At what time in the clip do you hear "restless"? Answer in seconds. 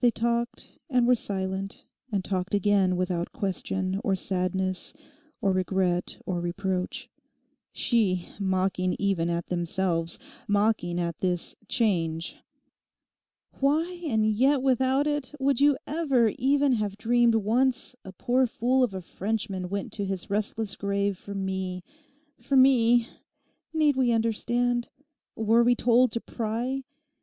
20.30-20.74